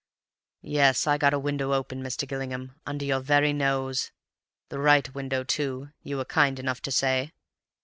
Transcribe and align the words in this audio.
Yes, 0.63 1.05
I 1.05 1.19
got 1.19 1.31
a 1.35 1.37
window 1.37 1.73
open, 1.73 2.01
Mr. 2.01 2.27
Gillingham, 2.27 2.73
under 2.87 3.05
your 3.05 3.19
very 3.19 3.53
nose; 3.53 4.11
the 4.69 4.79
right 4.79 5.07
window 5.13 5.43
too, 5.43 5.91
you 6.01 6.17
were 6.17 6.25
kind 6.25 6.57
enough 6.57 6.81
to 6.81 6.91
say. 6.91 7.31